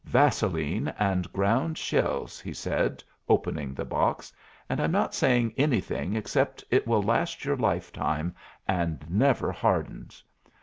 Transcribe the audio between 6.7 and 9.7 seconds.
it will last your lifetime and never